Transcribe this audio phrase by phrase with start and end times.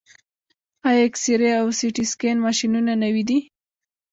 [0.87, 3.39] آیا اکسرې او سټي سکن ماشینونه نوي دي؟